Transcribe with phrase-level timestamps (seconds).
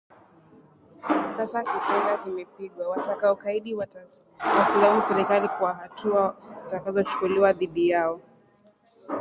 [1.37, 8.21] Sasa kipyenga kimepigwa watakaokaidi wasiilaumu Serikali kwa hatua zitakazochukuliwa dhidi yao